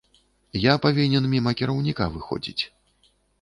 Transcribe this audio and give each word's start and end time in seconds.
Я 0.61 0.73
павінен 0.85 1.27
міма 1.33 1.53
кіраўніка 1.61 2.09
выходзіць. 2.15 2.59